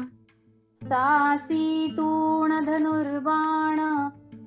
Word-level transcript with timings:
सासीतूणधनुर्बाण 0.89 1.99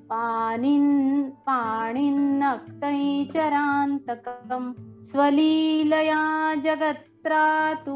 पाणिन् 0.09 1.29
पाणिन्नक्तै 1.47 2.99
चरान्तकं 3.33 4.65
स्वलीलया 5.11 6.23
जगत्रातु 6.63 7.95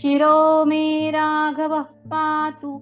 शिरो 0.00 0.38
मे 0.70 0.84
राघवः 1.14 1.86
पातु 2.12 2.72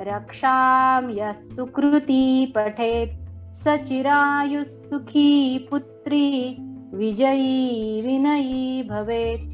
रक्षां 0.00 1.10
यः 1.10 1.32
सुकृती 1.32 2.52
पठेत् 2.56 3.56
स 3.56 3.76
चिरायुः 3.88 4.62
सुखी 4.62 5.58
पुत्री 5.70 6.56
विजयी 6.94 8.02
विनयी 8.02 8.82
भवेत् 8.82 9.53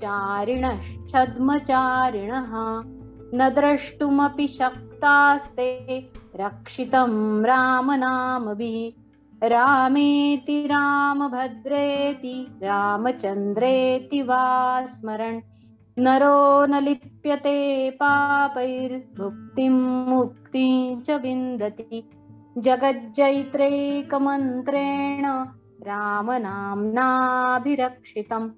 चारिणश्छद्मचारिणः 0.00 2.82
न 3.34 3.54
द्रष्टुमपि 3.54 4.48
शक्तास्ते 4.48 6.10
रक्षितं 6.36 7.44
रामनामभिः। 7.44 9.48
रामेति 9.48 10.66
रामभद्रेति 10.66 12.58
रामचन्द्रेति 12.62 14.22
वा 14.22 14.86
स्मरन् 14.86 15.40
नरो 15.98 16.66
न 16.66 16.82
लिप्यते 16.82 17.90
पापैर्भुक्तिं 17.90 20.06
मुक्तिं 20.06 21.00
च 21.00 21.10
विन्दति। 21.10 22.10
जगज्जैत्रैकमन्त्रेण 22.58 25.44
रामनाम्नाभिरक्षितं 25.86 28.50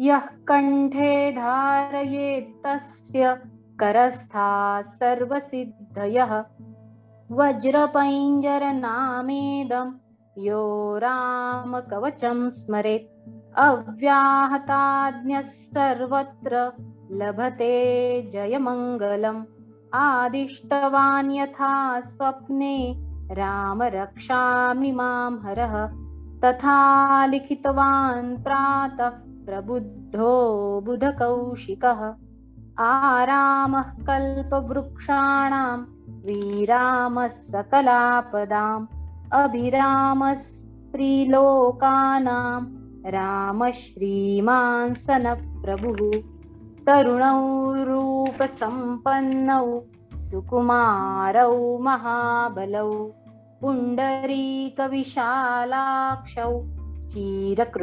यः 0.00 0.18
कण्ठे 0.18 1.32
धारयेत्तस्य 1.32 3.40
करस्थाः 3.80 4.82
सर्वसिद्धयः। 4.82 6.44
वज्रपैञ्जरनामेदं 7.30 9.92
यो 10.38 10.98
रामकवचं 10.98 12.50
स्मरेत् 12.50 13.58
अव्याहताज्ञः 13.58 15.40
सर्वत्र 15.40 16.72
लभते 17.10 18.30
जयमङ्गलम्। 18.32 19.44
आदिष्टवान् 19.94 21.32
यथा 21.32 22.00
स्वप्ने 22.00 23.04
राम 23.34 23.82
रक्षामि 23.82 24.92
मां 24.92 25.44
हरः 25.44 26.02
तथा 26.44 27.26
लिखितवान् 27.26 28.36
प्रातः 28.36 29.46
प्रबुद्धो 29.46 30.80
बुधकौशिकः। 30.80 32.14
आरामः 32.78 33.82
कल्पवृक्षाणां 33.82 35.84
विरामः 36.26 37.26
सकलापदाम् 37.26 38.86
अभिरामः 39.32 40.34
स्त्रीलोकानां 40.34 42.82
रामः 43.10 43.70
श्रीमान् 43.70 44.94
सनप्रभुः 44.94 46.22
तरुणौ 46.86 47.84
रूपसम्पन्नौ 47.84 49.82
सुकुमारौ 50.18 51.78
महाबलौ 51.78 53.10
पुण्डरीकविशालाक्षौ 53.62 54.82
चीरकृष्णाजिनाम्बरौ 57.12 57.74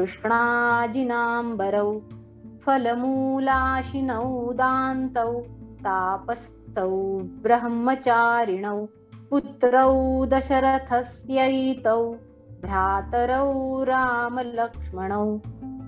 फलमूलाशिनौ 2.65 4.25
दान्तौ 4.61 5.31
तापस्थौ 5.85 6.89
ब्रह्मचारिणौ 7.45 8.79
पुत्रौ 9.29 9.93
दशरथस्यैतौ 10.33 12.01
भ्रातरौ 12.65 13.49
रामलक्ष्मणौ 13.91 15.25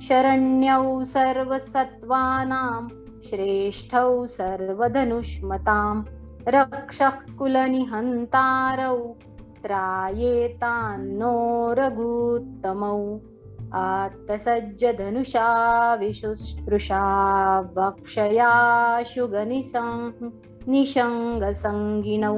शरण्यौ 0.07 0.85
सर्वसत्त्वानां 1.13 2.81
श्रेष्ठौ 3.27 4.07
सर्वधनुष्मताम् 4.37 6.03
रक्षः 6.55 7.17
कुलनिहन्तारौ 7.39 8.95
त्रायेतान्नो 9.63 11.33
रघुत्तमौ 11.79 13.01
आत्तसज्जधनुषा 13.81 15.47
विशुश्रुषा 15.99 17.03
वक्षयाशुगनिसं 17.77 19.09
निशङ्गसङ्गिनौ 20.71 22.35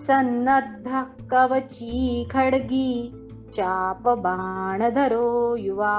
सन्नद्धः 0.07 1.03
कवची 1.31 1.93
खड्गी 2.33 2.91
चापबाणधरो 3.57 5.29
युवा 5.57 5.95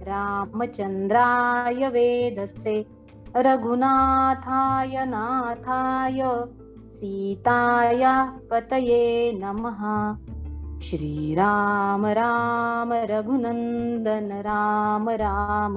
रामचन्द्राय 0.08 1.88
वेदसे 1.96 2.78
रघुनाथाय 3.46 5.06
नाथाय 5.14 6.22
सीतायाः 6.96 8.30
पतये 8.52 9.04
नमः 9.42 9.82
श्रीराम 10.86 12.06
राम 12.06 12.94
रघुनन्दन 12.94 14.32
राम 14.32 15.10
राम। 15.10 15.76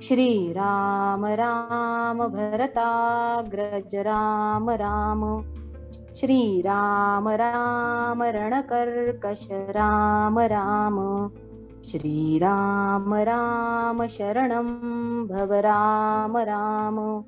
श्रीराम 0.00 1.26
राम 1.26 2.18
भरताग्रज 2.18 3.94
राम 3.94 4.70
राम। 4.70 5.44
श्रीराम 6.20 7.28
राम 7.28 8.22
रणकर्कश 8.22 9.48
राम 9.52 10.38
राम। 10.38 11.30
श्रीराम 11.90 13.14
राम 13.14 14.06
शरणं 14.06 15.26
भव 15.26 15.52
राम 15.52 16.36
राम। 16.36 17.22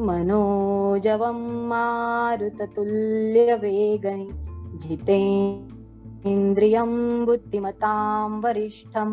मनोजवं 0.00 1.68
मारुततुल्यवेगै 1.68 4.28
जितेन्द्रियं 4.80 7.24
बुद्धिमतां 7.24 8.40
वरिष्ठं 8.40 9.12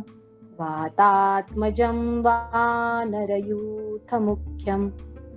वातात्मजं 0.59 2.21
वानरयूथमुख्यं 2.21 4.89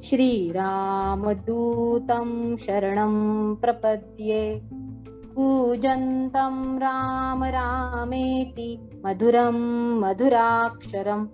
श्रीरामदूतं 0.04 2.56
शरणं 2.56 3.54
प्रपद्ये। 3.54 4.60
कूजन्तं 5.36 6.78
राम 6.78 7.44
रामेति 7.44 8.90
मधुरं 9.06 9.58
मधुराक्षरम् 10.00 11.26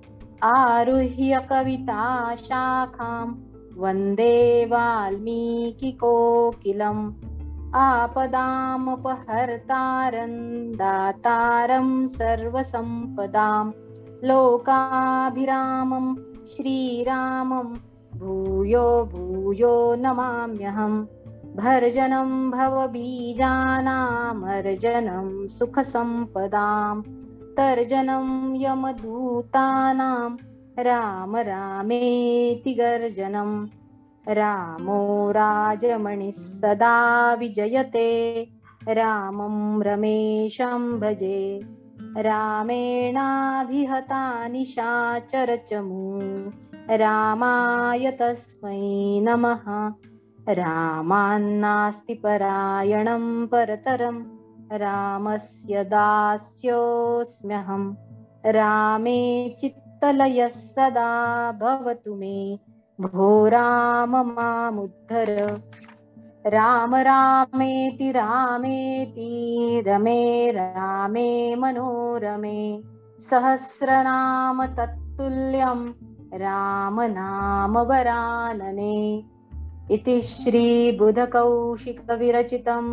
आरुह्य 0.44 1.46
कविताशाखां 1.50 3.34
वन्दे 3.76 4.64
वाल्मीकिकोकिलम् 4.64 7.12
आपदामुपहर्तारं 7.74 9.12
दातारं 10.72 12.08
सर्वसम्पदां 12.08 13.70
लोकाभिरामं 14.28 16.16
श्रीरामं 16.56 17.74
भूयो 18.18 19.04
भूयो 19.04 19.94
नमाम्यहम् 19.94 21.06
भर्जनं 21.56 22.50
भवबीजानामर्जनं 22.50 25.48
सुखसम्पदां 25.48 27.02
तर्जनं 27.56 28.56
यमदूतानां 28.56 30.36
राम 30.78 31.36
रामेति 31.36 32.74
गर्जनं। 32.74 33.66
रामो 34.28 35.30
राजमणिः 35.30 36.30
सदा 36.30 37.34
विजयते। 37.34 38.48
रामं 38.88 39.82
रमेशं 39.82 41.00
भजे। 41.00 41.66
रामेणाभिहता 42.16 44.48
निशाचरचमू 44.48 46.20
रामाय 46.90 48.10
तस्मै 48.10 49.20
नमः। 49.20 49.92
रामान्नास्ति 50.48 52.14
परायणं 52.14 53.46
परतरं 53.46 54.22
रामस्य 54.78 55.84
दास्योऽस्म्यहं। 55.84 57.94
रामे 58.46 59.56
चित्तलयः 59.60 60.48
सदा 60.48 61.52
भवतु 61.52 62.14
मे। 62.14 62.58
भो 63.00 63.48
राम 63.48 64.10
मामुद्धर। 64.10 65.60
राम 66.46 66.94
रामेति 66.94 68.10
रामेति 68.10 69.82
रमे 69.86 70.50
रामे 70.50 71.56
मनोरमे 71.56 72.82
सहस्रनाम 73.20 74.66
तत्तुल्यं 74.66 76.05
रामनामवरानने 76.42 77.16
इति 79.94 80.14
श्रीबुधकौशिकविरचितं 80.28 82.86